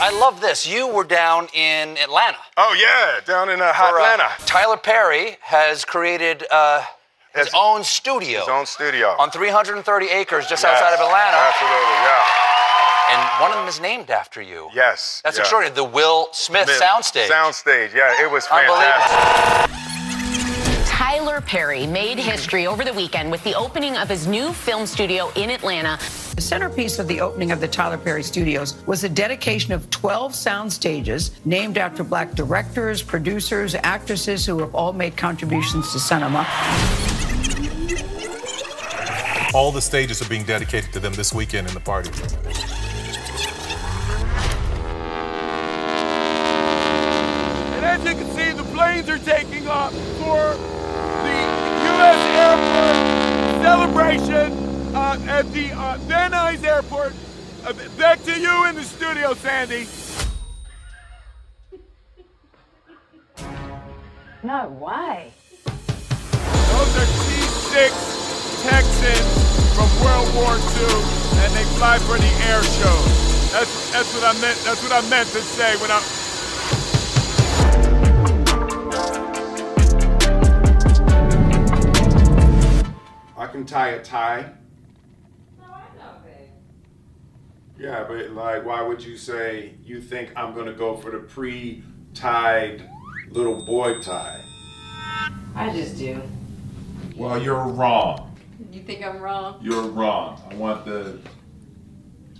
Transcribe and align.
I 0.00 0.10
love 0.20 0.40
this. 0.40 0.66
You 0.66 0.86
were 0.86 1.04
down 1.04 1.48
in 1.54 1.96
Atlanta. 1.98 2.38
Oh 2.56 2.74
yeah, 2.78 3.20
down 3.26 3.50
in 3.50 3.60
uh, 3.60 3.72
hot 3.72 3.90
for, 3.90 3.98
uh, 4.00 4.04
Atlanta. 4.12 4.30
Tyler 4.46 4.76
Perry 4.76 5.36
has 5.40 5.84
created 5.84 6.44
uh, 6.50 6.82
his 7.34 7.46
His- 7.46 7.54
own 7.56 7.82
studio 7.82 8.40
His 8.40 8.48
own 8.48 8.64
studio. 8.66 9.16
on 9.18 9.30
330 9.30 10.06
acres 10.06 10.46
just 10.46 10.62
Yes, 10.62 10.72
outside 10.72 10.94
of 10.94 11.00
Atlanta, 11.00 11.36
Absolutely, 11.36 11.98
yeah. 12.06 12.22
and 13.10 13.42
one 13.42 13.50
of 13.50 13.56
them 13.58 13.66
is 13.68 13.80
named 13.80 14.10
after 14.10 14.40
you. 14.40 14.68
Yes. 14.72 15.20
That's 15.24 15.36
yeah. 15.36 15.42
extraordinary. 15.42 15.74
The 15.74 15.84
Will 15.84 16.28
Smith, 16.32 16.68
soundstage. 16.68 17.26
Soundstage, 17.28 17.92
yeah, 17.92 18.22
it 18.22 18.30
was 18.30 18.46
Unbelievable. 18.46 18.76
fantastic. 18.80 19.74
Tyler 20.86 21.40
Perry 21.40 21.86
made 21.88 22.18
history 22.18 22.66
over 22.68 22.84
the 22.84 22.92
weekend 22.92 23.30
with 23.32 23.42
the 23.44 23.54
opening 23.54 23.96
of 23.96 24.08
his 24.08 24.26
new 24.28 24.52
film 24.52 24.86
studio 24.86 25.30
in 25.36 25.50
Atlanta. 25.50 25.98
The 26.38 26.42
centerpiece 26.42 27.00
of 27.00 27.08
the 27.08 27.20
opening 27.20 27.50
of 27.50 27.60
the 27.60 27.66
Tyler 27.66 27.98
Perry 27.98 28.22
Studios 28.22 28.76
was 28.86 29.02
a 29.02 29.08
dedication 29.08 29.72
of 29.72 29.90
12 29.90 30.36
sound 30.36 30.72
stages 30.72 31.32
named 31.44 31.76
after 31.76 32.04
black 32.04 32.36
directors, 32.36 33.02
producers, 33.02 33.74
actresses 33.74 34.46
who 34.46 34.60
have 34.60 34.72
all 34.72 34.92
made 34.92 35.16
contributions 35.16 35.90
to 35.90 35.98
cinema. 35.98 36.46
All 39.52 39.72
the 39.72 39.80
stages 39.80 40.22
are 40.22 40.28
being 40.28 40.44
dedicated 40.44 40.92
to 40.92 41.00
them 41.00 41.12
this 41.14 41.34
weekend 41.34 41.66
in 41.66 41.74
the 41.74 41.80
party. 41.80 42.10
And 47.74 47.84
as 47.84 48.04
you 48.04 48.14
can 48.14 48.30
see, 48.36 48.52
the 48.52 48.62
planes 48.76 49.08
are 49.08 49.18
taking 49.18 49.66
off 49.66 49.92
for 50.20 50.54
the 51.24 51.36
U.S. 51.90 52.20
Airport 52.38 53.64
celebration 53.64 54.68
uh, 54.94 55.37
at 55.48 55.54
the 55.54 55.72
uh, 55.72 55.96
Van 56.02 56.32
Nuys 56.32 56.64
Airport. 56.64 57.12
Uh, 57.64 57.72
back 57.96 58.22
to 58.24 58.38
you 58.38 58.66
in 58.66 58.74
the 58.74 58.82
studio, 58.82 59.34
Sandy. 59.34 59.86
No 64.42 64.68
way. 64.68 65.32
Those 65.64 66.96
are 66.96 67.08
T-6 67.24 68.62
Texans 68.62 69.30
from 69.74 69.88
World 70.04 70.34
War 70.34 70.56
II, 70.56 70.94
and 71.42 71.52
they 71.54 71.64
fly 71.76 71.98
for 71.98 72.18
the 72.18 72.32
air 72.48 72.62
shows. 72.62 73.52
That's 73.52 73.92
that's 73.92 74.14
what 74.14 74.24
I 74.24 74.32
meant. 74.40 74.58
That's 74.64 74.82
what 74.82 74.92
I 74.92 75.08
meant 75.08 75.28
to 75.30 75.40
say 75.40 75.76
when 75.78 75.90
I. 75.90 76.02
I 83.36 83.46
can 83.46 83.64
tie 83.64 83.90
a 83.90 84.02
tie. 84.02 84.52
Yeah, 87.78 88.04
but 88.08 88.30
like, 88.30 88.64
why 88.64 88.82
would 88.82 89.02
you 89.02 89.16
say 89.16 89.74
you 89.84 90.00
think 90.00 90.32
I'm 90.34 90.54
gonna 90.54 90.72
go 90.72 90.96
for 90.96 91.10
the 91.10 91.18
pre-tied 91.18 92.82
little 93.30 93.64
boy 93.64 94.00
tie? 94.00 94.40
I 95.54 95.70
just 95.72 95.96
do. 95.96 96.20
Well, 97.16 97.40
you're 97.40 97.62
wrong. 97.62 98.36
You 98.72 98.82
think 98.82 99.04
I'm 99.04 99.20
wrong? 99.20 99.60
You're 99.62 99.88
wrong. 99.88 100.42
I 100.50 100.54
want 100.56 100.84
the 100.84 101.18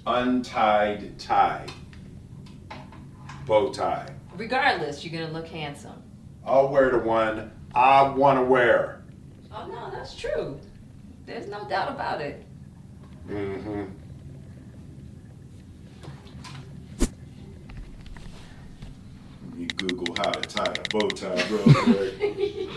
Untied 0.06 1.18
tie. 1.18 1.66
Bow 3.46 3.70
tie. 3.72 4.08
Regardless, 4.36 5.04
you're 5.04 5.20
gonna 5.20 5.32
look 5.32 5.46
handsome. 5.46 6.02
I'll 6.46 6.68
wear 6.68 6.90
the 6.90 6.98
one 6.98 7.52
I 7.74 8.08
wanna 8.08 8.44
wear. 8.44 9.04
Oh 9.52 9.66
no, 9.66 9.90
that's 9.90 10.16
true. 10.16 10.58
There's 11.26 11.46
no 11.46 11.68
doubt 11.68 11.92
about 11.92 12.20
it. 12.22 12.44
Mm-hmm. 13.28 13.84
You 19.58 19.66
Google 19.66 20.14
how 20.16 20.30
to 20.30 20.40
tie 20.48 20.72
a 20.72 20.88
bow 20.88 21.08
tie 21.08 21.44
real. 21.50 21.64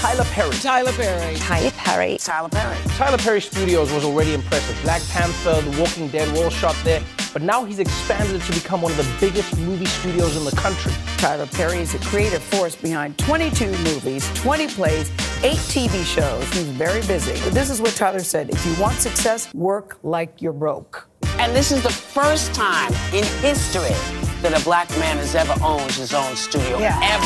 Tyler 0.00 0.24
Perry. 0.24 0.50
Tyler 0.56 0.92
Perry. 0.92 1.36
Tyler 1.36 1.70
Perry. 1.70 2.18
Tyler 2.18 2.48
Perry. 2.50 2.76
Tyler 2.88 3.18
Perry 3.18 3.40
Studios 3.40 3.90
was 3.90 4.04
already 4.04 4.34
impressive. 4.34 4.78
Black 4.82 5.00
Panther, 5.08 5.62
The 5.62 5.80
Walking 5.80 6.08
Dead 6.08 6.30
were 6.36 6.44
all 6.44 6.50
shot 6.50 6.76
there. 6.84 7.02
But 7.32 7.40
now 7.40 7.64
he's 7.64 7.78
expanded 7.78 8.36
it 8.36 8.42
to 8.42 8.52
become 8.52 8.82
one 8.82 8.92
of 8.92 8.98
the 8.98 9.10
biggest 9.18 9.56
movie 9.58 9.86
studios 9.86 10.36
in 10.36 10.44
the 10.44 10.54
country. 10.54 10.92
Tyler 11.16 11.46
Perry 11.46 11.78
is 11.78 11.94
a 11.94 11.98
creative 12.00 12.42
force 12.42 12.76
behind 12.76 13.16
22 13.18 13.70
movies, 13.70 14.28
20 14.34 14.68
plays, 14.68 15.10
eight 15.42 15.56
TV 15.72 16.04
shows. 16.04 16.44
He's 16.52 16.68
very 16.68 17.00
busy. 17.06 17.32
But 17.42 17.54
this 17.54 17.70
is 17.70 17.80
what 17.80 17.94
Tyler 17.94 18.20
said 18.20 18.50
if 18.50 18.66
you 18.66 18.74
want 18.80 19.00
success, 19.00 19.52
work 19.54 19.98
like 20.02 20.42
you're 20.42 20.52
broke. 20.52 21.08
And 21.38 21.56
this 21.56 21.72
is 21.72 21.82
the 21.82 21.90
first 21.90 22.54
time 22.54 22.92
in 23.14 23.24
history 23.40 24.23
that 24.44 24.60
a 24.60 24.62
black 24.62 24.90
man 24.98 25.16
has 25.16 25.34
ever 25.34 25.54
owned 25.64 25.90
his 25.92 26.12
own 26.12 26.36
studio. 26.36 26.78
Yeah. 26.78 27.00
Ever. 27.02 27.24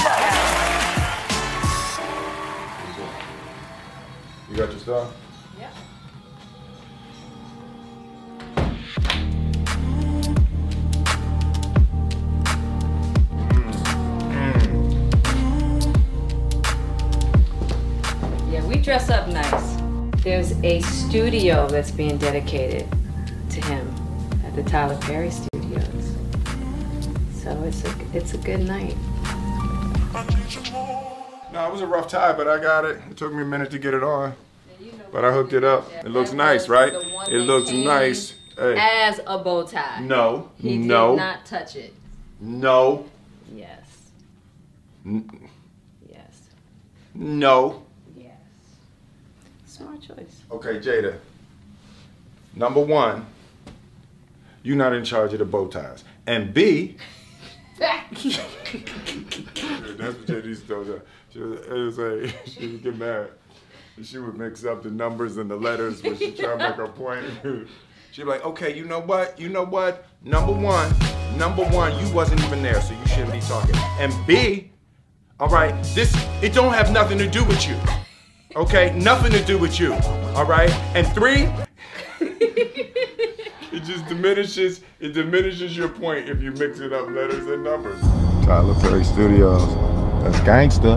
You 4.49 4.56
got 4.56 4.71
your 4.71 4.79
stuff? 4.79 5.12
Yeah. 5.59 5.73
Yeah, 18.49 18.65
we 18.69 18.77
dress 18.77 19.11
up 19.11 19.27
nice. 19.27 19.77
There's 20.23 20.53
a 20.62 20.81
studio 20.83 21.67
that's 21.67 21.91
being 21.91 22.17
dedicated 22.17 22.87
to 23.50 23.61
him 23.67 23.93
at 24.47 24.55
the 24.55 24.62
Tyler 24.62 24.97
Perry 24.99 25.31
Studios. 25.31 25.57
So 27.48 27.62
it's 27.62 27.82
a 27.82 27.94
it's 28.12 28.34
a 28.34 28.38
good 28.38 28.60
night. 28.60 28.94
No, 31.50 31.66
it 31.66 31.72
was 31.72 31.81
a 31.81 31.86
rough 31.86 32.06
tie, 32.06 32.34
but 32.34 32.47
I 32.47 32.59
got 32.60 32.84
it. 32.84 33.00
It 33.10 33.16
took 33.16 33.32
me 33.32 33.41
a 33.41 33.47
minute 33.47 33.70
to 33.70 33.78
get 33.78 33.94
it 33.94 34.03
on. 34.03 34.34
But 35.10 35.25
I 35.25 35.32
hooked 35.32 35.54
it 35.54 35.64
up. 35.64 35.91
It 36.04 36.08
looks 36.10 36.32
nice, 36.34 36.69
right? 36.69 36.92
It 36.92 37.38
looks 37.38 37.70
nice. 37.72 38.34
Hey, 38.54 38.75
As 38.78 39.20
a 39.26 39.38
bow 39.38 39.62
tie. 39.66 40.00
no, 40.00 40.50
He 40.58 40.76
no, 40.76 41.12
did 41.12 41.16
not 41.22 41.47
touch 41.47 41.75
it. 41.76 41.94
no, 42.38 43.06
Yes. 43.54 44.10
Yes. 45.06 46.42
no. 47.14 47.82
Yes. 48.14 48.32
Smart 49.64 50.03
choice. 50.03 50.42
Okay, 50.50 50.81
Jada. 50.81 51.16
Number 52.54 52.81
one, 52.81 53.25
you're 54.62 54.76
not 54.76 54.92
in 54.92 55.03
charge 55.03 55.32
of 55.32 55.38
the 55.38 55.47
bow 55.47 55.69
ties. 55.69 56.04
And 56.26 56.53
B, 56.53 56.97
that's 58.10 58.38
what 58.38 60.26
Jada 60.26 60.44
used 60.44 60.66
to. 60.69 61.02
She 61.32 61.38
was, 61.41 61.66
it 61.66 61.72
was 61.72 61.98
like, 61.98 62.36
she 62.46 62.66
would 62.69 62.82
get 62.82 62.96
mad. 62.96 63.28
She 64.02 64.19
would 64.19 64.38
mix 64.38 64.64
up 64.64 64.82
the 64.82 64.91
numbers 64.91 65.36
and 65.38 65.50
the 65.50 65.56
letters 65.56 66.02
when 66.02 66.16
she 66.16 66.32
tried 66.32 66.58
to 66.58 66.69
make 66.69 66.76
her 66.76 66.88
point. 66.88 67.24
She'd 68.12 68.22
be 68.22 68.28
like, 68.28 68.44
okay, 68.44 68.76
you 68.76 68.84
know 68.84 69.00
what? 69.00 69.38
You 69.38 69.48
know 69.48 69.64
what? 69.64 70.06
Number 70.22 70.52
one, 70.52 70.92
number 71.36 71.64
one, 71.64 71.98
you 72.04 72.12
wasn't 72.14 72.42
even 72.44 72.62
there, 72.62 72.80
so 72.80 72.94
you 72.94 73.06
shouldn't 73.08 73.32
be 73.32 73.41
talking. 73.41 73.76
And 73.98 74.14
B, 74.26 74.70
all 75.38 75.48
right, 75.48 75.72
this, 75.94 76.14
it 76.42 76.54
don't 76.54 76.72
have 76.72 76.90
nothing 76.90 77.19
to 77.19 77.28
do 77.28 77.44
with 77.44 77.69
you. 77.69 77.76
Okay? 78.56 78.96
Nothing 78.98 79.32
to 79.32 79.44
do 79.44 79.58
with 79.58 79.78
you. 79.78 79.92
All 80.34 80.46
right? 80.46 80.70
And 80.94 81.06
three, 81.08 81.48
it 83.78 83.84
just 83.84 84.06
diminishes, 84.06 84.81
it 84.99 85.12
diminishes 85.12 85.77
your 85.77 85.89
point 85.89 86.28
if 86.28 86.43
you 86.43 86.50
mix 86.53 86.81
it 86.81 86.93
up 86.93 87.09
letters 87.11 87.47
and 87.47 87.62
numbers. 87.62 88.00
Tyler 88.44 88.75
Perry 88.81 89.05
Studios. 89.05 89.62
That's 90.25 90.41
gangster. 90.41 90.97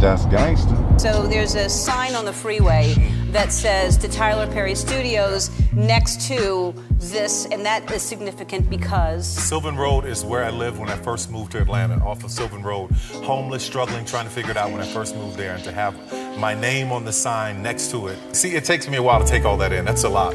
That's 0.00 0.24
gangster. 0.26 0.76
So 0.98 1.26
there's 1.26 1.54
a 1.56 1.68
sign 1.68 2.14
on 2.14 2.24
the 2.24 2.32
freeway 2.32 2.94
that 3.32 3.52
says 3.52 3.98
to 3.98 4.08
Tyler 4.08 4.50
Perry 4.50 4.74
Studios 4.74 5.50
next 5.74 6.26
to 6.28 6.74
this, 6.98 7.44
and 7.46 7.66
that 7.66 7.90
is 7.92 8.02
significant 8.02 8.70
because. 8.70 9.26
Sylvan 9.26 9.76
Road 9.76 10.06
is 10.06 10.24
where 10.24 10.42
I 10.42 10.50
lived 10.50 10.78
when 10.78 10.88
I 10.88 10.96
first 10.96 11.30
moved 11.30 11.52
to 11.52 11.60
Atlanta, 11.60 12.02
off 12.02 12.24
of 12.24 12.30
Sylvan 12.30 12.62
Road. 12.62 12.92
Homeless, 13.24 13.62
struggling, 13.62 14.06
trying 14.06 14.24
to 14.24 14.30
figure 14.30 14.52
it 14.52 14.56
out 14.56 14.72
when 14.72 14.80
I 14.80 14.86
first 14.86 15.14
moved 15.16 15.36
there, 15.36 15.54
and 15.54 15.64
to 15.64 15.72
have 15.72 15.94
my 16.38 16.54
name 16.54 16.92
on 16.92 17.04
the 17.04 17.12
sign 17.12 17.62
next 17.62 17.90
to 17.90 18.06
it. 18.06 18.18
See, 18.34 18.54
it 18.54 18.64
takes 18.64 18.88
me 18.88 18.96
a 18.96 19.02
while 19.02 19.20
to 19.22 19.26
take 19.26 19.44
all 19.44 19.58
that 19.58 19.72
in. 19.72 19.84
That's 19.84 20.04
a 20.04 20.08
lot. 20.08 20.34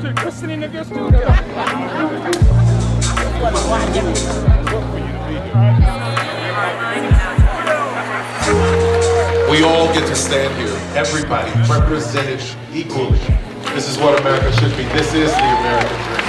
To, 0.00 0.08
to 0.08 0.14
christening 0.14 0.64
of 0.64 0.74
your 0.74 0.84
studio. 0.84 1.20
We 9.50 9.62
all 9.62 9.92
get 9.92 10.06
to 10.08 10.16
stand 10.16 10.56
here, 10.58 10.76
everybody 10.96 11.50
represented 11.68 12.42
equally. 12.72 13.18
This 13.74 13.88
is 13.88 13.98
what 13.98 14.20
America 14.20 14.52
should 14.58 14.76
be. 14.76 14.84
This 14.84 15.14
is 15.14 15.30
the 15.30 15.38
American 15.38 15.96
dream. 16.04 16.20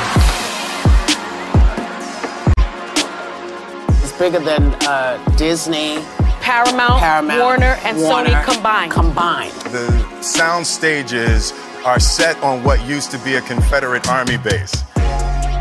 It's 4.03 4.17
bigger 4.17 4.39
than 4.39 4.73
uh, 4.87 5.17
Disney, 5.37 5.99
Paramount, 6.41 6.99
Paramount, 6.99 7.39
Warner, 7.41 7.77
and 7.83 7.97
Warner 7.97 8.29
Sony 8.29 8.43
combined. 8.45 8.91
Combined. 8.91 9.53
The 9.71 10.21
sound 10.21 10.65
stages 10.67 11.53
are 11.85 11.99
set 11.99 12.35
on 12.41 12.63
what 12.63 12.83
used 12.87 13.11
to 13.11 13.19
be 13.19 13.35
a 13.35 13.41
Confederate 13.41 14.09
Army 14.09 14.37
base. 14.37 14.73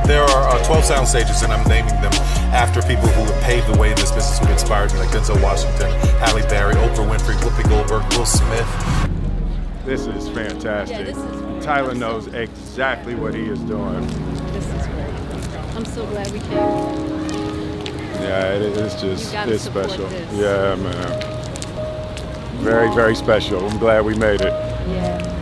There 0.06 0.22
are 0.22 0.48
uh, 0.48 0.64
12 0.64 0.84
sound 0.84 1.06
stages, 1.06 1.42
and 1.42 1.52
I'm 1.52 1.68
naming 1.68 1.94
them 2.00 2.12
after 2.52 2.80
people 2.80 3.08
who 3.08 3.30
have 3.30 3.42
paved 3.42 3.66
the 3.72 3.78
way 3.78 3.90
in 3.90 3.96
this 3.96 4.10
business, 4.10 4.38
who 4.38 4.50
inspired 4.50 4.92
me, 4.94 5.00
like 5.00 5.10
Denzel 5.10 5.40
Washington, 5.42 5.90
Halle 6.20 6.40
Berry, 6.48 6.74
Oprah 6.76 7.06
Winfrey, 7.06 7.36
Whoopi 7.36 7.68
Goldberg, 7.68 8.10
Will 8.14 8.24
Smith. 8.24 8.66
This 9.84 10.06
is 10.06 10.30
fantastic. 10.30 10.98
Yeah, 10.98 11.04
this 11.04 11.18
is 11.18 11.64
Tyler 11.64 11.94
knows 11.94 12.26
exactly 12.28 13.14
what 13.14 13.34
he 13.34 13.42
is 13.42 13.58
doing. 13.60 14.06
This 14.52 14.66
is 14.66 14.86
great. 14.86 15.76
I'm 15.76 15.84
so 15.84 16.06
glad 16.06 16.30
we 16.30 16.40
came. 16.40 16.50
Yeah, 18.22 18.52
it's 18.54 19.00
just 19.00 19.34
it's 19.34 19.62
special. 19.62 20.06
this. 20.06 20.32
Yeah, 20.32 20.74
man. 20.76 22.62
Very, 22.62 22.94
very 22.94 23.14
special. 23.14 23.68
I'm 23.68 23.78
glad 23.78 24.06
we 24.06 24.14
made 24.14 24.40
it. 24.40 24.52
Yeah. 24.88 25.33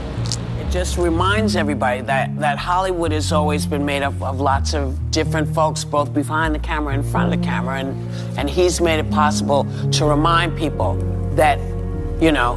Just 0.73 0.97
reminds 0.97 1.55
everybody 1.55 2.01
that, 2.01 2.35
that 2.39 2.57
Hollywood 2.57 3.13
has 3.13 3.31
always 3.31 3.67
been 3.67 3.85
made 3.85 4.03
up 4.03 4.19
of 4.23 4.41
lots 4.41 4.73
of 4.73 5.11
different 5.11 5.55
folks, 5.55 5.85
both 5.85 6.15
behind 6.15 6.55
the 6.55 6.59
camera 6.59 6.95
and 6.95 7.05
in 7.05 7.11
front 7.11 7.31
of 7.31 7.39
the 7.39 7.47
camera. 7.47 7.79
And, 7.81 8.39
and 8.39 8.49
he's 8.49 8.81
made 8.81 8.99
it 8.99 9.11
possible 9.11 9.67
to 9.91 10.07
remind 10.07 10.57
people 10.57 10.95
that, 11.35 11.59
you 12.23 12.33
know, 12.33 12.57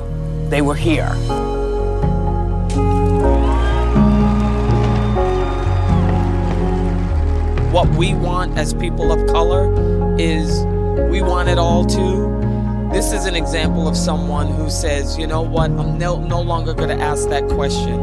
they 0.49 0.61
were 0.61 0.75
here. 0.75 1.09
What 7.73 7.89
we 7.97 8.13
want 8.13 8.57
as 8.57 8.73
people 8.73 9.11
of 9.11 9.27
color 9.27 10.15
is 10.17 10.63
we 11.11 11.21
want 11.21 11.49
it 11.49 11.57
all 11.57 11.83
too. 11.85 12.24
This 12.95 13.11
is 13.11 13.25
an 13.25 13.35
example 13.35 13.89
of 13.89 13.97
someone 13.97 14.47
who 14.47 14.69
says, 14.69 15.17
you 15.17 15.27
know 15.27 15.41
what, 15.41 15.69
I'm 15.69 15.97
no, 15.97 16.17
no 16.17 16.39
longer 16.39 16.73
going 16.73 16.97
to 16.97 17.03
ask 17.03 17.27
that 17.27 17.45
question. 17.49 17.99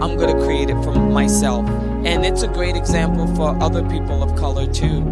I'm 0.00 0.16
going 0.16 0.36
to 0.36 0.40
create 0.44 0.70
it 0.70 0.80
for 0.84 0.92
myself. 0.92 1.68
And 2.06 2.24
it's 2.24 2.42
a 2.42 2.46
great 2.46 2.76
example 2.76 3.26
for 3.34 3.60
other 3.60 3.82
people 3.88 4.22
of 4.22 4.36
color 4.36 4.72
too. 4.72 5.02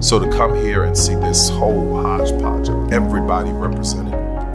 So 0.00 0.18
to 0.18 0.30
come 0.30 0.54
here 0.54 0.84
and 0.84 0.94
see 0.94 1.14
this 1.14 1.48
whole 1.48 2.02
hodgepodge 2.02 2.68
of 2.68 2.92
everybody 2.92 3.52
represented 3.52 4.12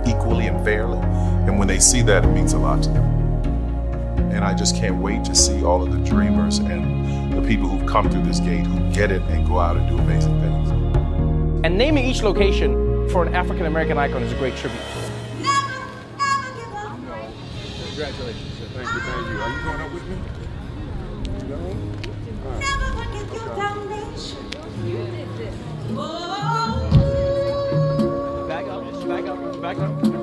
equally 0.07 0.45
and 0.45 0.63
fairly, 0.63 1.00
and 1.00 1.57
when 1.57 1.68
they 1.68 1.80
see 1.80 2.04
that, 2.04 2.24
it 2.24 2.27
means 2.27 2.54
a 2.54 2.60
lot 2.60 2.83
to 2.83 2.89
them. 2.89 3.04
And 4.31 4.45
I 4.45 4.54
just 4.54 4.75
can't 4.75 5.01
wait 5.01 5.24
to 5.24 5.33
see 5.33 5.63
all 5.63 5.81
of 5.81 5.92
the 5.92 6.07
dreamers 6.07 6.60
and 6.60 7.33
the 7.33 7.42
people 7.48 7.68
who've 7.68 7.89
come 7.89 8.12
through 8.12 8.25
this 8.25 8.39
gate 8.39 8.68
who 8.68 8.92
get 8.92 9.12
it 9.12 9.24
and 9.24 9.48
go 9.48 9.57
out 9.57 9.75
and 9.75 9.89
do 9.89 9.98
amazing 9.98 10.39
things. 10.39 10.69
And 11.65 11.80
naming 11.80 12.06
each 12.06 12.21
location 12.21 12.92
for 13.09 13.23
an 13.23 13.33
African 13.33 13.65
American 13.65 13.97
icon 13.97 14.23
is 14.23 14.31
a 14.31 14.35
great 14.35 14.55
tribute. 14.55 14.81
Congratulations. 17.85 18.53
Thank 18.73 18.88
you, 18.88 19.00
thank 19.01 19.27
you. 19.27 19.38
Are 19.39 19.50
you 19.50 19.63
going 19.63 19.81
up 19.81 19.94
with 19.94 20.07
me? 20.07 20.17
Back 28.47 28.67
up, 28.67 28.83
back 29.07 29.25
up, 29.27 29.61
back 29.61 29.77
up, 29.77 30.01
back 30.01 30.15
up. 30.15 30.22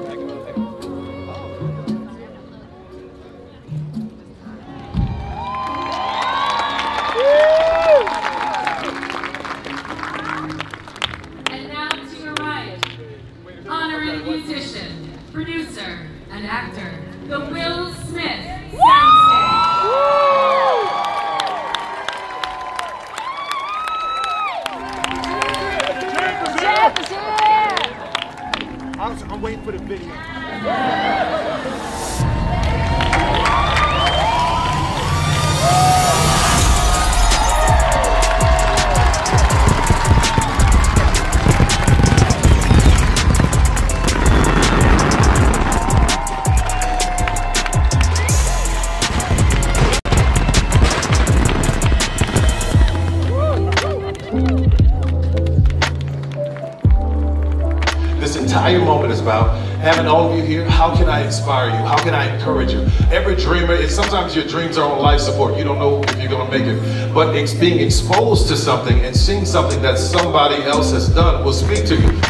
Is 59.20 59.26
about 59.26 59.56
having 59.80 60.06
all 60.06 60.30
of 60.30 60.36
you 60.36 60.44
here. 60.44 60.64
How 60.68 60.94
can 60.96 61.08
I 61.08 61.24
inspire 61.24 61.68
you? 61.68 61.76
How 61.76 62.02
can 62.02 62.14
I 62.14 62.34
encourage 62.34 62.72
you? 62.72 62.86
Every 63.10 63.36
dreamer, 63.36 63.74
is 63.74 63.94
sometimes 63.94 64.34
your 64.34 64.46
dreams 64.46 64.78
are 64.78 64.90
on 64.90 65.00
life 65.00 65.20
support. 65.20 65.56
You 65.56 65.64
don't 65.64 65.78
know 65.78 66.02
if 66.02 66.18
you're 66.18 66.28
going 66.28 66.50
to 66.50 66.58
make 66.58 66.66
it. 66.66 67.14
But 67.14 67.36
it's 67.36 67.54
being 67.54 67.80
exposed 67.80 68.48
to 68.48 68.56
something 68.56 69.00
and 69.00 69.16
seeing 69.16 69.44
something 69.44 69.82
that 69.82 69.98
somebody 69.98 70.62
else 70.62 70.92
has 70.92 71.08
done 71.14 71.44
will 71.44 71.52
speak 71.52 71.86
to 71.86 71.96
you. 71.96 72.20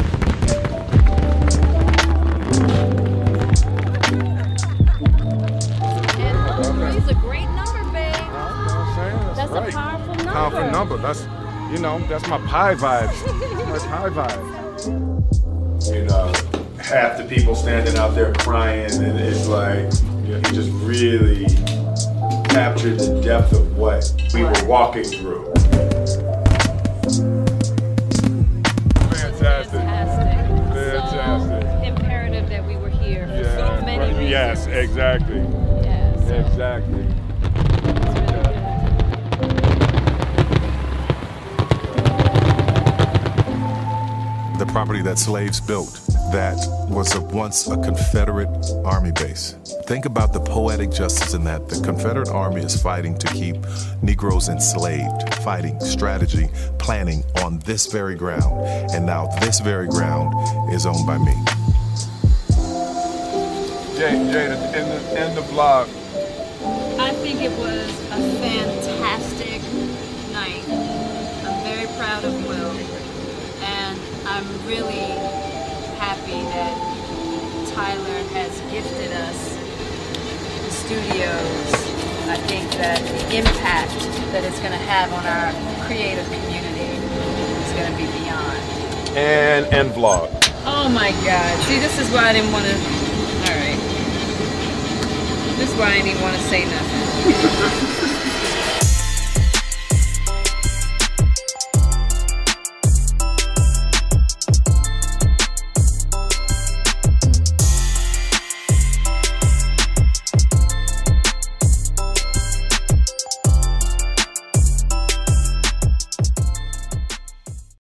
Three's 6.70 7.08
a 7.08 7.14
great 7.14 7.48
number, 7.50 7.84
babe. 7.92 8.14
That's 9.36 9.52
a 9.52 9.70
powerful 9.72 10.14
number. 10.14 10.32
Powerful 10.32 10.70
number. 10.70 10.96
That's, 10.98 11.22
you 11.72 11.78
know, 11.78 11.98
that's 12.08 12.26
my 12.28 12.38
pie 12.46 12.74
vibes. 12.74 13.26
my 13.68 13.78
pie 13.78 14.10
vibes. 14.10 15.20
You 15.86 16.04
know, 16.04 16.30
half 16.90 17.16
the 17.16 17.24
people 17.24 17.54
standing 17.54 17.96
out 17.96 18.16
there 18.16 18.32
crying, 18.32 18.92
and 18.92 19.20
it's 19.20 19.46
like 19.46 19.84
you 20.26 20.40
just 20.52 20.70
really 20.82 21.44
captured 22.48 22.98
the 22.98 23.20
depth 23.22 23.52
of 23.52 23.76
what 23.76 24.12
we 24.34 24.42
were 24.42 24.52
walking 24.64 25.04
through. 25.04 25.52
Fantastic. 29.14 29.80
Fantastic. 29.80 30.50
Fantastic. 30.74 31.86
Imperative 31.86 32.48
that 32.48 32.66
we 32.66 32.76
were 32.76 32.90
here 32.90 33.28
for 33.28 33.44
so 33.44 33.80
many 33.86 33.98
right. 33.98 34.08
reasons. 34.08 34.30
Yes, 34.30 34.66
exactly. 34.66 35.38
Yes. 35.84 36.28
Exactly. 36.28 37.06
The 44.58 44.66
property 44.72 45.02
that 45.02 45.18
slaves 45.18 45.60
built 45.60 46.00
that 46.32 46.56
was 46.88 47.14
a, 47.14 47.20
once 47.20 47.66
a 47.66 47.76
Confederate 47.76 48.48
army 48.84 49.10
base. 49.12 49.56
Think 49.84 50.04
about 50.04 50.32
the 50.32 50.40
poetic 50.40 50.92
justice 50.92 51.34
in 51.34 51.44
that. 51.44 51.68
The 51.68 51.80
Confederate 51.82 52.28
army 52.28 52.62
is 52.62 52.80
fighting 52.80 53.18
to 53.18 53.26
keep 53.28 53.56
Negroes 54.02 54.48
enslaved, 54.48 55.34
fighting, 55.42 55.80
strategy, 55.80 56.48
planning 56.78 57.24
on 57.42 57.58
this 57.60 57.86
very 57.86 58.14
ground. 58.14 58.66
And 58.92 59.04
now 59.04 59.26
this 59.40 59.60
very 59.60 59.88
ground 59.88 60.32
is 60.72 60.86
owned 60.86 61.06
by 61.06 61.18
me. 61.18 61.34
Jay, 63.96 64.12
Jay, 64.32 64.46
in 64.46 64.88
the, 64.88 65.26
in 65.26 65.34
the 65.34 65.42
vlog, 65.42 65.88
I 67.00 67.12
think 67.14 67.40
it 67.42 67.50
was 67.58 67.88
a 68.10 68.20
fantastic 68.40 69.62
night. 70.32 70.62
I'm 71.44 71.64
very 71.64 71.86
proud 71.98 72.24
of 72.24 72.46
Will, 72.46 72.70
and 73.62 74.00
I'm 74.26 74.66
really 74.66 75.29
gifted 78.82 79.12
us 79.12 79.56
the 80.64 80.70
studios. 80.70 81.68
I 82.32 82.36
think 82.48 82.70
that 82.80 82.96
the 82.96 83.36
impact 83.36 83.92
that 84.32 84.44
it's 84.44 84.58
going 84.60 84.72
to 84.72 84.84
have 84.88 85.12
on 85.12 85.20
our 85.26 85.52
creative 85.84 86.24
community 86.24 86.96
is 86.96 87.72
going 87.76 87.90
to 87.92 87.96
be 88.00 88.08
beyond. 88.24 88.56
and 89.18 89.66
and 89.74 89.90
vlog. 89.92 90.30
Oh 90.64 90.88
my 90.88 91.10
God! 91.28 91.52
See, 91.68 91.78
this 91.78 91.98
is 91.98 92.08
why 92.10 92.30
I 92.30 92.32
didn't 92.32 92.52
want 92.52 92.64
to. 92.64 92.72
All 92.72 93.56
right. 93.60 93.80
This 95.58 95.68
is 95.72 95.76
why 95.76 95.90
I 95.90 95.94
didn't 95.96 96.08
even 96.08 96.22
want 96.22 96.36
to 96.36 96.42
say 96.48 96.64
nothing. 96.64 97.96